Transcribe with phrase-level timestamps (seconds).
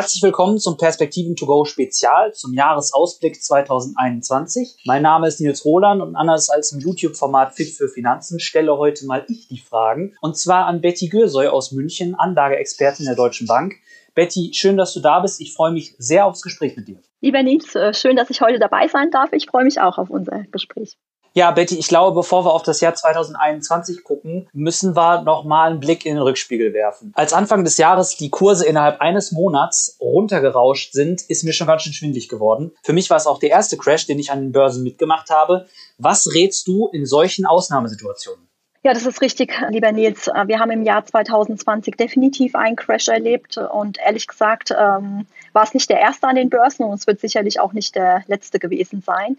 [0.00, 4.84] Herzlich willkommen zum Perspektiven to go Spezial zum Jahresausblick 2021.
[4.86, 9.04] Mein Name ist Nils Roland und anders als im YouTube-Format Fit für Finanzen stelle heute
[9.04, 13.74] mal ich die Fragen und zwar an Betty Gürsoy aus München, Anlageexpertin der Deutschen Bank.
[14.14, 15.38] Betty, schön, dass du da bist.
[15.38, 16.96] Ich freue mich sehr aufs Gespräch mit dir.
[17.20, 19.34] Lieber Nils, äh, schön, dass ich heute dabei sein darf.
[19.34, 20.96] Ich freue mich auch auf unser Gespräch.
[21.32, 25.70] Ja, Betty, ich glaube, bevor wir auf das Jahr 2021 gucken, müssen wir noch mal
[25.70, 27.12] einen Blick in den Rückspiegel werfen.
[27.14, 31.82] Als Anfang des Jahres die Kurse innerhalb eines Monats runtergerauscht sind, ist mir schon ganz
[31.82, 32.72] schön schwindlig geworden.
[32.82, 35.66] Für mich war es auch der erste Crash, den ich an den Börsen mitgemacht habe.
[35.98, 38.50] Was rätst du in solchen Ausnahmesituationen?
[38.82, 40.26] Ja, das ist richtig, lieber Nils.
[40.46, 45.74] Wir haben im Jahr 2020 definitiv einen Crash erlebt und ehrlich gesagt ähm, war es
[45.74, 49.02] nicht der erste an den Börsen und es wird sicherlich auch nicht der letzte gewesen
[49.02, 49.36] sein.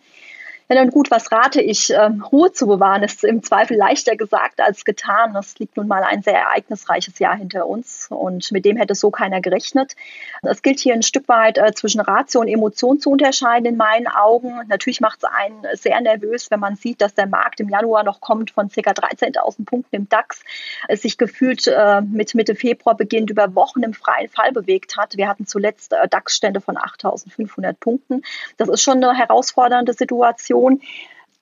[0.72, 1.90] Ja, dann gut, was rate ich?
[1.90, 5.34] Ähm, Ruhe zu bewahren ist im Zweifel leichter gesagt als getan.
[5.34, 9.12] Das liegt nun mal ein sehr ereignisreiches Jahr hinter uns und mit dem hätte so
[9.12, 9.98] keiner gerechnet.
[10.44, 14.08] Es gilt hier ein Stück weit äh, zwischen Ratio und Emotion zu unterscheiden in meinen
[14.08, 14.62] Augen.
[14.70, 18.22] Natürlich macht es einen sehr nervös, wenn man sieht, dass der Markt im Januar noch
[18.22, 18.80] kommt von ca.
[18.80, 20.42] 13.000 Punkten im DAX,
[20.88, 25.18] es sich gefühlt äh, mit Mitte Februar beginnt über Wochen im freien Fall bewegt hat.
[25.18, 28.22] Wir hatten zuletzt äh, DAX-Stände von 8.500 Punkten.
[28.56, 30.61] Das ist schon eine herausfordernde Situation.
[30.62, 30.82] Situation.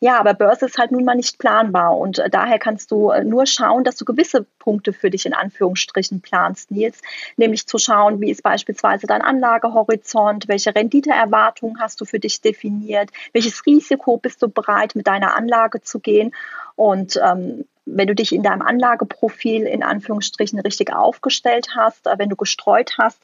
[0.02, 3.26] Ja, aber Börse ist halt nun mal nicht planbar und äh, daher kannst du äh,
[3.26, 7.02] nur schauen, dass du gewisse Punkte für dich in Anführungsstrichen planst, Nils,
[7.36, 13.10] nämlich zu schauen, wie ist beispielsweise dein Anlagehorizont, welche Renditeerwartungen hast du für dich definiert,
[13.34, 16.34] welches Risiko bist du bereit mit deiner Anlage zu gehen
[16.78, 22.30] und ähm, wenn du dich in deinem Anlageprofil in Anführungsstrichen richtig aufgestellt hast, äh, wenn
[22.30, 23.20] du gestreut hast,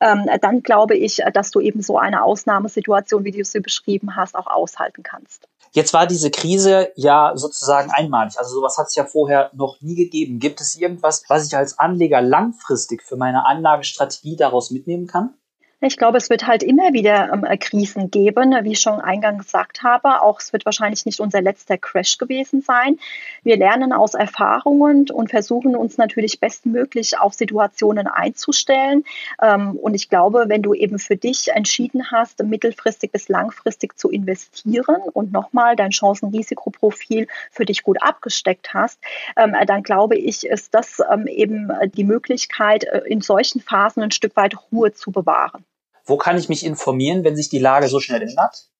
[0.00, 4.16] ähm, dann glaube ich, äh, dass du eben so eine Ausnahmesituation, wie du sie beschrieben
[4.16, 5.48] hast, auch aushalten kannst.
[5.72, 8.38] Jetzt war diese Krise ja sozusagen einmalig.
[8.38, 10.40] Also sowas hat es ja vorher noch nie gegeben.
[10.40, 15.34] Gibt es irgendwas, was ich als Anleger langfristig für meine Anlagestrategie daraus mitnehmen kann?
[15.82, 19.82] Ich glaube, es wird halt immer wieder ähm, Krisen geben, wie ich schon eingangs gesagt
[19.82, 20.20] habe.
[20.20, 22.98] Auch es wird wahrscheinlich nicht unser letzter Crash gewesen sein.
[23.44, 29.04] Wir lernen aus Erfahrungen und versuchen uns natürlich bestmöglich auf Situationen einzustellen.
[29.42, 34.10] Ähm, und ich glaube, wenn du eben für dich entschieden hast, mittelfristig bis langfristig zu
[34.10, 39.00] investieren und nochmal dein Chancen-Risikoprofil für dich gut abgesteckt hast,
[39.34, 44.10] ähm, dann glaube ich, ist das ähm, eben die Möglichkeit, äh, in solchen Phasen ein
[44.10, 45.64] Stück weit Ruhe zu bewahren.
[46.04, 48.70] Wo kann ich mich informieren, wenn sich die Lage so schnell ändert?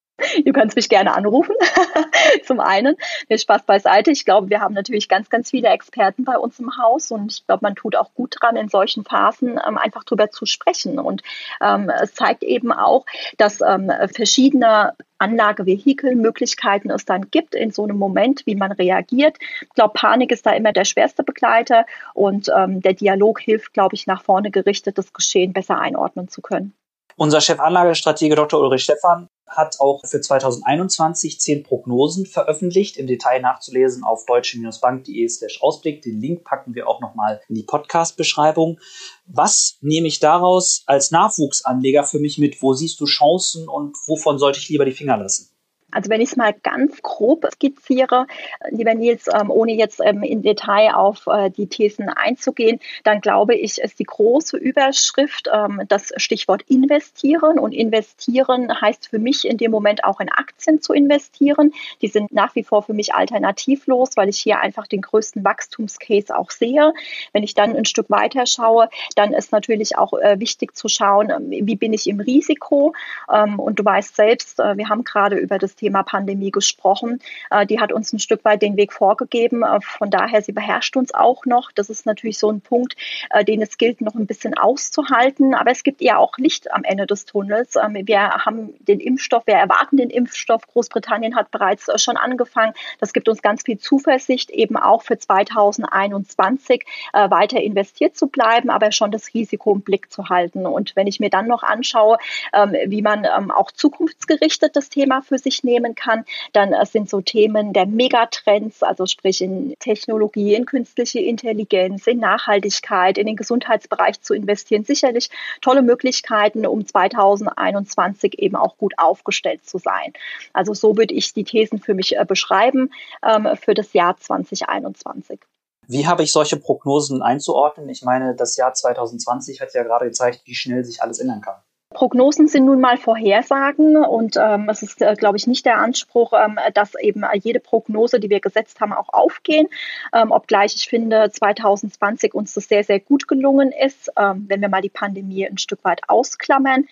[0.45, 1.55] Du kannst mich gerne anrufen.
[2.45, 2.97] Zum einen,
[3.29, 4.11] der Spaß beiseite.
[4.11, 7.47] Ich glaube, wir haben natürlich ganz, ganz viele Experten bei uns im Haus und ich
[7.47, 10.99] glaube, man tut auch gut dran, in solchen Phasen ähm, einfach drüber zu sprechen.
[10.99, 11.23] Und
[11.63, 13.07] ähm, es zeigt eben auch,
[13.39, 19.37] dass ähm, verschiedene Anlagevehikelmöglichkeiten es dann gibt in so einem Moment, wie man reagiert.
[19.63, 23.95] Ich glaube, Panik ist da immer der schwerste Begleiter und ähm, der Dialog hilft, glaube
[23.95, 26.75] ich, nach vorne gerichtet, das Geschehen besser einordnen zu können.
[27.23, 28.59] Unser Chefanlagestratege Dr.
[28.63, 35.61] Ulrich Stephan hat auch für 2021 zehn Prognosen veröffentlicht, im Detail nachzulesen auf deutsche-bank.de slash
[35.61, 36.01] Ausblick.
[36.01, 38.81] Den Link packen wir auch nochmal in die Podcast-Beschreibung.
[39.27, 42.63] Was nehme ich daraus als Nachwuchsanleger für mich mit?
[42.63, 45.51] Wo siehst du Chancen und wovon sollte ich lieber die Finger lassen?
[45.91, 48.27] Also wenn ich es mal ganz grob skizziere,
[48.71, 53.55] lieber Nils, ähm, ohne jetzt ähm, in Detail auf äh, die Thesen einzugehen, dann glaube
[53.55, 57.59] ich, ist die große Überschrift ähm, das Stichwort investieren.
[57.59, 61.73] Und investieren heißt für mich in dem Moment auch in Aktien zu investieren.
[62.03, 66.37] Die sind nach wie vor für mich alternativlos, weil ich hier einfach den größten Wachstumscase
[66.37, 66.93] auch sehe.
[67.33, 71.33] Wenn ich dann ein Stück weiter schaue, dann ist natürlich auch äh, wichtig zu schauen,
[71.49, 72.95] wie bin ich im Risiko.
[73.29, 77.21] und du weißt selbst, äh, wir haben gerade über das Thema Pandemie gesprochen.
[77.51, 79.63] Äh, die hat uns ein Stück weit den Weg vorgegeben.
[79.63, 81.73] Äh, von daher, sie beherrscht uns auch noch.
[81.73, 82.97] Das ist natürlich so ein Punkt,
[83.31, 85.55] äh, den es gilt, noch ein bisschen auszuhalten.
[85.55, 87.77] Aber es gibt ja auch Licht am Ende des Tunnels.
[87.77, 90.67] Ähm, wir haben den Impfstoff, wir erwarten den Impfstoff.
[90.67, 92.75] Großbritannien hat bereits schon angefangen.
[92.99, 98.93] Das gibt uns ganz viel Zuversicht, eben auch für 2021 weiter investiert zu bleiben, aber
[98.93, 100.67] schon das Risiko im Blick zu halten.
[100.67, 102.19] Und wenn ich mir dann noch anschaue,
[102.53, 106.25] ähm, wie man ähm, auch zukunftsgerichtet das Thema für sich nimmt, nehmen kann.
[106.53, 112.19] Dann äh, sind so Themen der Megatrends, also sprich in Technologie, in künstliche Intelligenz, in
[112.19, 114.85] Nachhaltigkeit, in den Gesundheitsbereich zu investieren.
[114.85, 115.31] Sicherlich
[115.61, 120.13] tolle Möglichkeiten, um 2021 eben auch gut aufgestellt zu sein.
[120.53, 122.91] Also so würde ich die Thesen für mich äh, beschreiben
[123.25, 125.41] ähm, für das Jahr 2021.
[125.87, 127.89] Wie habe ich solche Prognosen einzuordnen?
[127.89, 131.57] Ich meine, das Jahr 2020 hat ja gerade gezeigt, wie schnell sich alles ändern kann.
[131.93, 136.33] Prognosen sind nun mal Vorhersagen und ähm, es ist, äh, glaube ich, nicht der Anspruch,
[136.33, 139.67] ähm, dass eben jede Prognose, die wir gesetzt haben, auch aufgehen.
[140.15, 144.69] Ähm, obgleich ich finde, 2020 uns das sehr, sehr gut gelungen ist, ähm, wenn wir
[144.69, 146.87] mal die Pandemie ein Stück weit ausklammern.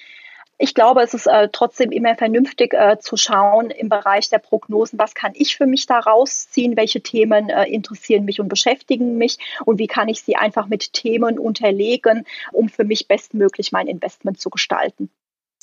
[0.61, 4.99] Ich glaube, es ist äh, trotzdem immer vernünftig äh, zu schauen im Bereich der Prognosen,
[4.99, 9.39] was kann ich für mich da rausziehen, welche Themen äh, interessieren mich und beschäftigen mich
[9.67, 14.41] und wie kann ich sie einfach mit Themen unterlegen, um für mich bestmöglich mein Investment
[14.41, 15.11] zu gestalten.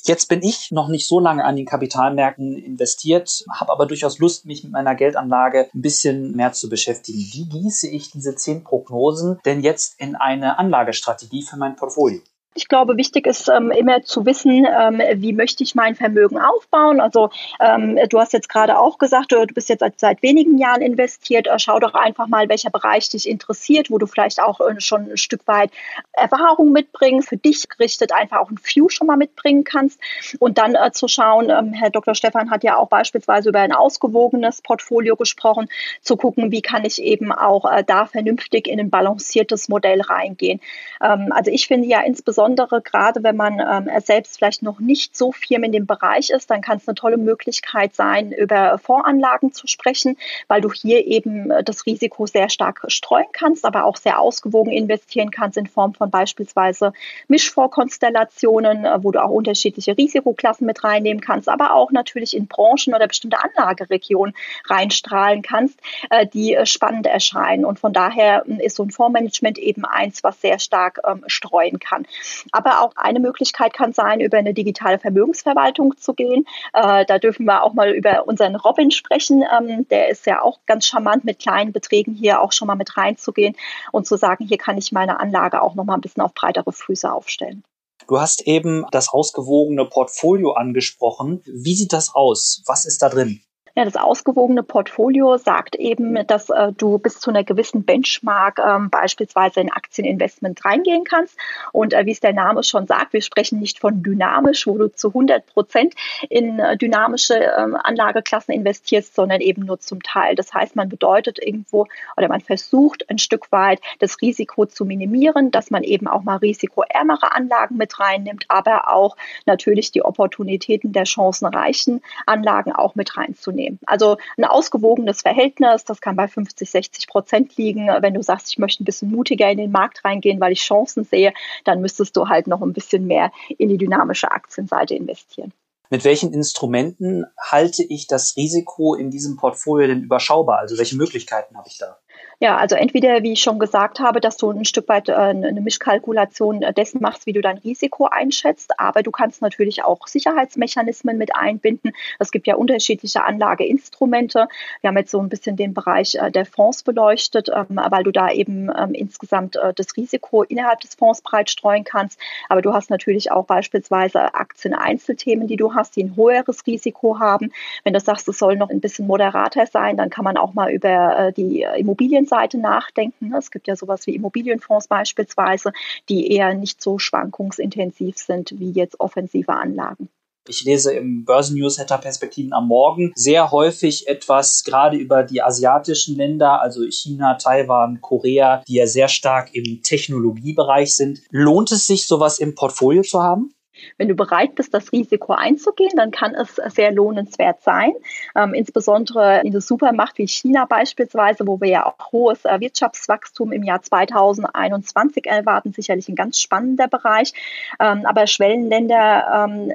[0.02, 4.46] Jetzt bin ich noch nicht so lange an den Kapitalmärkten investiert, habe aber durchaus Lust,
[4.46, 7.18] mich mit meiner Geldanlage ein bisschen mehr zu beschäftigen.
[7.18, 12.20] Wie gieße ich diese zehn Prognosen denn jetzt in eine Anlagestrategie für mein Portfolio?
[12.56, 17.00] Ich glaube, wichtig ist ähm, immer zu wissen, ähm, wie möchte ich mein Vermögen aufbauen.
[17.00, 17.28] Also
[17.60, 21.48] ähm, du hast jetzt gerade auch gesagt, du, bist jetzt seit, seit wenigen Jahren investiert.
[21.48, 25.10] Äh, schau doch einfach mal, welcher Bereich dich interessiert, wo du vielleicht auch äh, schon
[25.10, 25.70] ein Stück weit
[26.14, 30.00] Erfahrung mitbringst, für dich gerichtet einfach auch ein View schon mal mitbringen kannst.
[30.38, 32.14] Und dann äh, zu schauen, ähm, Herr Dr.
[32.14, 35.68] Stefan hat ja auch beispielsweise über ein ausgewogenes Portfolio gesprochen,
[36.00, 40.62] zu gucken, wie kann ich eben auch äh, da vernünftig in ein balanciertes Modell reingehen.
[41.02, 45.16] Ähm, also ich finde ja insbesondere insbesondere gerade wenn man ähm, selbst vielleicht noch nicht
[45.16, 49.52] so firm in dem Bereich ist, dann kann es eine tolle Möglichkeit sein, über Voranlagen
[49.52, 50.16] zu sprechen,
[50.48, 54.72] weil du hier eben äh, das Risiko sehr stark streuen kannst, aber auch sehr ausgewogen
[54.72, 56.92] investieren kannst in Form von beispielsweise
[57.28, 62.94] Mischfondskonstellationen, äh, wo du auch unterschiedliche Risikoklassen mit reinnehmen kannst, aber auch natürlich in Branchen
[62.94, 64.34] oder bestimmte Anlageregionen
[64.66, 65.78] reinstrahlen kannst,
[66.10, 67.64] äh, die spannend erscheinen.
[67.64, 71.78] Und von daher ähm, ist so ein Fondsmanagement eben eins, was sehr stark ähm, streuen
[71.78, 72.06] kann.
[72.52, 76.46] Aber auch eine Möglichkeit kann sein, über eine digitale Vermögensverwaltung zu gehen.
[76.72, 79.44] Äh, da dürfen wir auch mal über unseren Robin sprechen.
[79.56, 82.96] Ähm, der ist ja auch ganz charmant mit kleinen Beträgen hier auch schon mal mit
[82.96, 83.56] reinzugehen
[83.92, 86.72] und zu sagen, hier kann ich meine Anlage auch noch mal ein bisschen auf breitere
[86.72, 87.62] Füße aufstellen.
[88.08, 91.42] Du hast eben das ausgewogene Portfolio angesprochen.
[91.44, 92.62] Wie sieht das aus?
[92.66, 93.40] Was ist da drin?
[93.78, 98.88] Ja, das ausgewogene Portfolio sagt eben, dass äh, du bis zu einer gewissen Benchmark ähm,
[98.88, 101.36] beispielsweise in Aktieninvestment reingehen kannst.
[101.72, 104.90] Und äh, wie es der Name schon sagt, wir sprechen nicht von dynamisch, wo du
[104.90, 105.92] zu 100 Prozent
[106.30, 110.36] in äh, dynamische ähm, Anlageklassen investierst, sondern eben nur zum Teil.
[110.36, 111.86] Das heißt, man bedeutet irgendwo
[112.16, 116.36] oder man versucht ein Stück weit das Risiko zu minimieren, dass man eben auch mal
[116.36, 123.65] risikoärmere Anlagen mit reinnimmt, aber auch natürlich die Opportunitäten der chancenreichen Anlagen auch mit reinzunehmen
[123.66, 123.78] nehmen.
[123.86, 127.88] Also ein ausgewogenes Verhältnis, das kann bei 50, 60 Prozent liegen.
[128.00, 131.04] Wenn du sagst, ich möchte ein bisschen mutiger in den Markt reingehen, weil ich Chancen
[131.04, 131.32] sehe,
[131.64, 135.52] dann müsstest du halt noch ein bisschen mehr in die dynamische Aktienseite investieren.
[135.88, 140.58] Mit welchen Instrumenten halte ich das Risiko in diesem Portfolio denn überschaubar?
[140.58, 141.98] Also welche Möglichkeiten habe ich da?
[142.38, 145.62] Ja, also entweder, wie ich schon gesagt habe, dass du ein Stück weit äh, eine
[145.62, 151.34] Mischkalkulation dessen machst, wie du dein Risiko einschätzt, aber du kannst natürlich auch Sicherheitsmechanismen mit
[151.34, 151.92] einbinden.
[152.18, 154.48] Es gibt ja unterschiedliche Anlageinstrumente.
[154.82, 158.12] Wir haben jetzt so ein bisschen den Bereich äh, der Fonds beleuchtet, ähm, weil du
[158.12, 162.20] da eben ähm, insgesamt äh, das Risiko innerhalb des Fonds breit streuen kannst.
[162.50, 167.50] Aber du hast natürlich auch beispielsweise Aktien-Einzelthemen, die du hast, die ein höheres Risiko haben.
[167.82, 170.70] Wenn du sagst, es soll noch ein bisschen moderater sein, dann kann man auch mal
[170.70, 173.34] über die Immobilien Immobilienseite nachdenken.
[173.34, 175.72] Es gibt ja sowas wie Immobilienfonds beispielsweise,
[176.08, 180.08] die eher nicht so schwankungsintensiv sind wie jetzt offensive Anlagen.
[180.48, 186.62] Ich lese im Börsennewsletter Perspektiven am Morgen sehr häufig etwas gerade über die asiatischen Länder,
[186.62, 191.20] also China, Taiwan, Korea, die ja sehr stark im Technologiebereich sind.
[191.30, 193.56] Lohnt es sich, sowas im Portfolio zu haben?
[193.98, 197.92] Wenn du bereit bist, das Risiko einzugehen, dann kann es sehr lohnenswert sein.
[198.34, 203.52] Ähm, insbesondere in der Supermacht wie China beispielsweise, wo wir ja auch hohes äh, Wirtschaftswachstum
[203.52, 207.32] im Jahr 2021 erwarten, sicherlich ein ganz spannender Bereich.
[207.80, 209.72] Ähm, aber Schwellenländer ähm,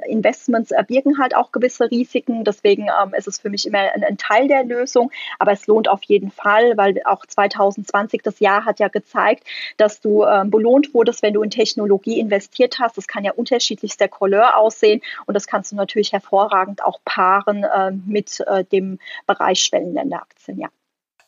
[0.86, 2.44] birgen halt auch gewisse Risiken.
[2.44, 5.10] Deswegen ähm, ist es für mich immer ein, ein, Teil der Lösung.
[5.38, 9.44] Aber es lohnt auf jeden Fall, weil auch 2020 das Jahr hat ja gezeigt,
[9.76, 12.96] dass du ähm, belohnt wurdest, wenn du in Technologie investiert hast.
[12.96, 15.00] Das kann ja unterschiedlich der Couleur aussehen.
[15.26, 20.68] Und das kannst du natürlich hervorragend auch paaren äh, mit äh, dem Bereich Schwellenländeraktien, ja.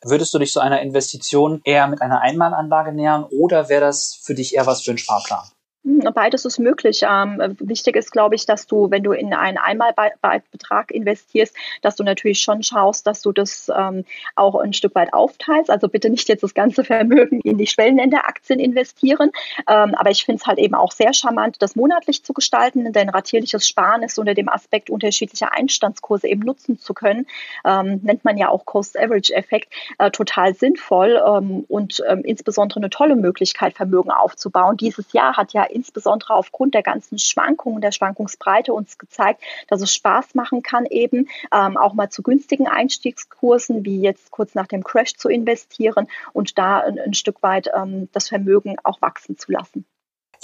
[0.03, 4.35] Würdest du dich so einer Investition eher mit einer Einmalanlage nähern oder wäre das für
[4.35, 5.47] dich eher was für einen Sparplan?
[5.85, 7.03] Hm, beides ist möglich.
[7.07, 12.03] Ähm, wichtig ist, glaube ich, dass du, wenn du in einen Einmalbetrag investierst, dass du
[12.03, 14.03] natürlich schon schaust, dass du das ähm,
[14.35, 15.69] auch ein Stück weit aufteilst.
[15.69, 19.29] Also bitte nicht jetzt das ganze Vermögen in die Schwellenländeraktien investieren.
[19.69, 23.09] Ähm, aber ich finde es halt eben auch sehr charmant, das monatlich zu gestalten, denn
[23.09, 27.27] ratierliches Sparen ist unter dem Aspekt unterschiedlicher Einstandskurse eben nutzen zu können.
[27.63, 33.15] Ähm, nennt man ja auch Cost-Average-Effekt, äh, total sinnvoll ähm, und ähm, insbesondere eine tolle
[33.15, 34.77] Möglichkeit, Vermögen aufzubauen.
[34.77, 39.93] Dieses Jahr hat ja insbesondere aufgrund der ganzen Schwankungen, der Schwankungsbreite uns gezeigt, dass es
[39.93, 44.83] Spaß machen kann, eben ähm, auch mal zu günstigen Einstiegskursen, wie jetzt kurz nach dem
[44.83, 49.51] Crash zu investieren und da ein, ein Stück weit ähm, das Vermögen auch wachsen zu
[49.51, 49.85] lassen.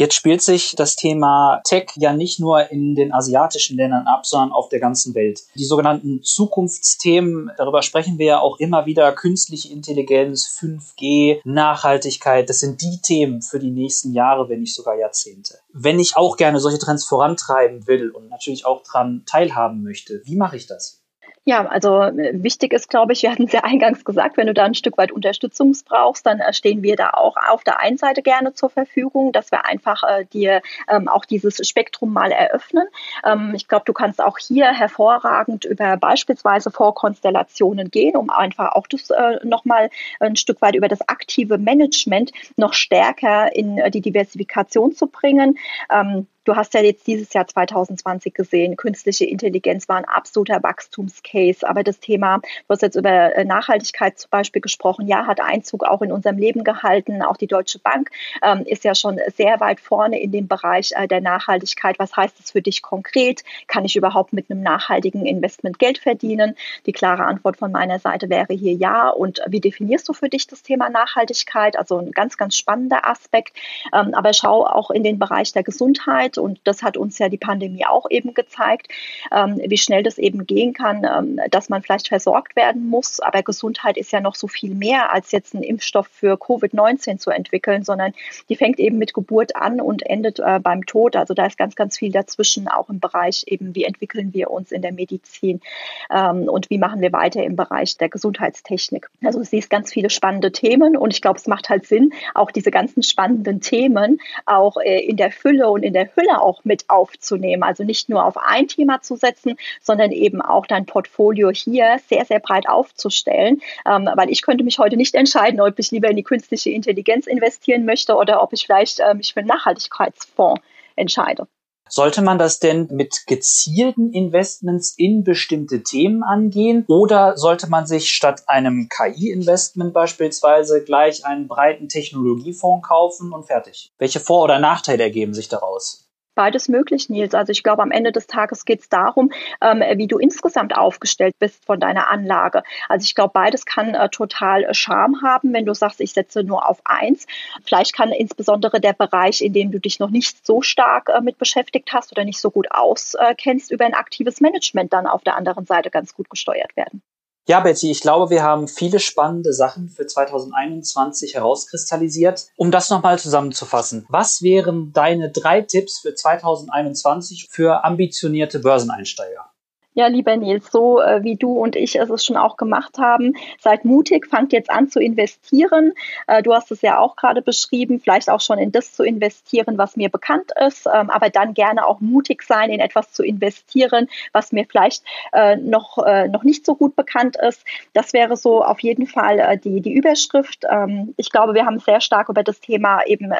[0.01, 4.51] Jetzt spielt sich das Thema Tech ja nicht nur in den asiatischen Ländern ab, sondern
[4.51, 5.41] auf der ganzen Welt.
[5.53, 12.61] Die sogenannten Zukunftsthemen, darüber sprechen wir ja auch immer wieder, künstliche Intelligenz, 5G, Nachhaltigkeit, das
[12.61, 15.59] sind die Themen für die nächsten Jahre, wenn nicht sogar Jahrzehnte.
[15.71, 20.35] Wenn ich auch gerne solche Trends vorantreiben will und natürlich auch daran teilhaben möchte, wie
[20.35, 21.00] mache ich das?
[21.43, 24.53] Ja, also äh, wichtig ist, glaube ich, wir hatten es ja eingangs gesagt, wenn du
[24.53, 27.97] da ein Stück weit Unterstützung brauchst, dann äh, stehen wir da auch auf der einen
[27.97, 32.85] Seite gerne zur Verfügung, dass wir einfach äh, dir ähm, auch dieses Spektrum mal eröffnen.
[33.25, 38.85] Ähm, ich glaube, du kannst auch hier hervorragend über beispielsweise Vorkonstellationen gehen, um einfach auch
[38.85, 44.01] das äh, nochmal ein Stück weit über das aktive Management noch stärker in äh, die
[44.01, 45.57] Diversifikation zu bringen.
[45.91, 51.69] Ähm, Du hast ja jetzt dieses Jahr 2020 gesehen, künstliche Intelligenz war ein absoluter Wachstumscase.
[51.69, 55.83] Aber das Thema, du hast jetzt über äh, Nachhaltigkeit zum Beispiel gesprochen, ja, hat Einzug
[55.83, 57.21] auch in unserem Leben gehalten.
[57.21, 58.09] Auch die Deutsche Bank
[58.41, 61.99] ähm, ist ja schon sehr weit vorne in dem Bereich äh, der Nachhaltigkeit.
[61.99, 63.43] Was heißt das für dich konkret?
[63.67, 66.55] Kann ich überhaupt mit einem nachhaltigen Investment Geld verdienen?
[66.87, 69.09] Die klare Antwort von meiner Seite wäre hier ja.
[69.09, 71.77] Und wie definierst du für dich das Thema Nachhaltigkeit?
[71.77, 73.55] Also ein ganz, ganz spannender Aspekt.
[73.93, 76.37] Ähm, aber schau auch in den Bereich der Gesundheit Gesundheit.
[76.37, 78.87] Und das hat uns ja die Pandemie auch eben gezeigt,
[79.31, 83.19] ähm, wie schnell das eben gehen kann, ähm, dass man vielleicht versorgt werden muss.
[83.19, 87.31] Aber Gesundheit ist ja noch so viel mehr, als jetzt einen Impfstoff für Covid-19 zu
[87.31, 88.13] entwickeln, sondern
[88.49, 91.15] die fängt eben mit Geburt an und endet äh, beim Tod.
[91.15, 94.71] Also da ist ganz, ganz viel dazwischen, auch im Bereich eben, wie entwickeln wir uns
[94.71, 95.61] in der Medizin
[96.09, 99.09] ähm, und wie machen wir weiter im Bereich der Gesundheitstechnik.
[99.23, 102.51] Also du siehst ganz viele spannende Themen und ich glaube, es macht halt Sinn, auch
[102.51, 106.63] diese ganzen spannenden Themen auch äh, in der Fülle und in der Höhe Fülle auch
[106.63, 107.63] mit aufzunehmen.
[107.63, 112.25] Also nicht nur auf ein Thema zu setzen, sondern eben auch dein Portfolio hier sehr,
[112.25, 113.61] sehr breit aufzustellen.
[113.85, 117.27] Ähm, weil ich könnte mich heute nicht entscheiden, ob ich lieber in die künstliche Intelligenz
[117.27, 120.61] investieren möchte oder ob ich vielleicht äh, mich für einen Nachhaltigkeitsfonds
[120.95, 121.47] entscheide.
[121.89, 128.11] Sollte man das denn mit gezielten Investments in bestimmte Themen angehen oder sollte man sich
[128.11, 133.91] statt einem KI-Investment beispielsweise gleich einen breiten Technologiefonds kaufen und fertig?
[133.97, 136.10] Welche Vor- oder Nachteile ergeben sich daraus?
[136.35, 137.33] Beides möglich, Nils.
[137.33, 141.35] Also ich glaube, am Ende des Tages geht es darum, ähm, wie du insgesamt aufgestellt
[141.39, 142.63] bist von deiner Anlage.
[142.89, 146.43] Also ich glaube, beides kann äh, total äh, Charme haben, wenn du sagst, ich setze
[146.43, 147.25] nur auf eins.
[147.63, 151.37] Vielleicht kann insbesondere der Bereich, in dem du dich noch nicht so stark äh, mit
[151.37, 155.65] beschäftigt hast oder nicht so gut auskennst, über ein aktives Management dann auf der anderen
[155.65, 157.01] Seite ganz gut gesteuert werden.
[157.47, 162.47] Ja, Betty, ich glaube, wir haben viele spannende Sachen für 2021 herauskristallisiert.
[162.55, 169.50] Um das nochmal zusammenzufassen, was wären deine drei Tipps für 2021 für ambitionierte Börseneinsteiger?
[169.93, 173.83] Ja, lieber Nils, so äh, wie du und ich es schon auch gemacht haben, seid
[173.83, 175.91] mutig, fangt jetzt an zu investieren.
[176.27, 179.77] Äh, du hast es ja auch gerade beschrieben, vielleicht auch schon in das zu investieren,
[179.77, 184.07] was mir bekannt ist, ähm, aber dann gerne auch mutig sein, in etwas zu investieren,
[184.31, 185.97] was mir vielleicht äh, noch,
[186.29, 187.65] noch nicht so gut bekannt ist.
[187.93, 190.63] Das wäre so auf jeden Fall die, die Überschrift.
[190.69, 193.31] Ähm, ich glaube, wir haben sehr stark über das Thema eben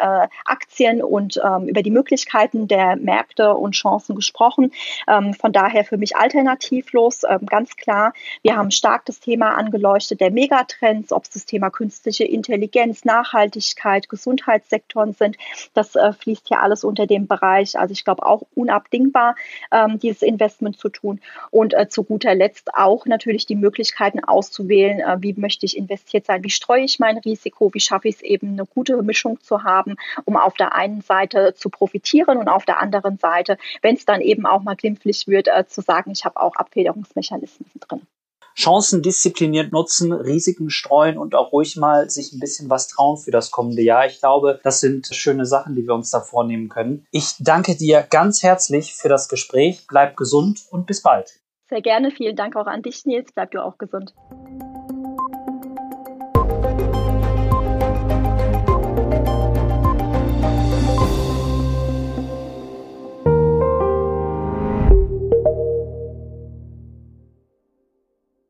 [0.46, 4.72] Aktien und ähm, über die Möglichkeiten der Märkte und Chancen gesprochen.
[5.06, 8.14] Von daher für mich Alter alternativlos, ähm, ganz klar.
[8.42, 14.10] Wir haben stark das Thema angeleuchtet der Megatrends, ob es das Thema künstliche Intelligenz, Nachhaltigkeit,
[14.10, 15.38] Gesundheitssektoren sind.
[15.74, 17.78] Das äh, fließt hier alles unter dem Bereich.
[17.78, 19.36] Also ich glaube auch unabdingbar,
[19.72, 21.22] ähm, dieses Investment zu tun.
[21.52, 26.26] Und äh, zu guter Letzt auch natürlich die Möglichkeiten auszuwählen, äh, wie möchte ich investiert
[26.26, 29.64] sein, wie streue ich mein Risiko, wie schaffe ich es eben eine gute Mischung zu
[29.64, 29.96] haben,
[30.26, 34.22] um auf der einen Seite zu profitieren und auf der anderen Seite, wenn es dann
[34.22, 38.02] eben auch mal glimpflich wird, äh, zu sagen, ich habe habe auch Abfederungsmechanismen drin.
[38.56, 43.32] Chancen diszipliniert nutzen, Risiken streuen und auch ruhig mal sich ein bisschen was trauen für
[43.32, 44.06] das kommende Jahr.
[44.06, 47.06] Ich glaube, das sind schöne Sachen, die wir uns da vornehmen können.
[47.12, 49.86] Ich danke dir ganz herzlich für das Gespräch.
[49.88, 51.40] Bleib gesund und bis bald.
[51.70, 52.12] Sehr gerne.
[52.12, 53.32] Vielen Dank auch an dich, Nils.
[53.34, 54.14] Bleib du auch gesund.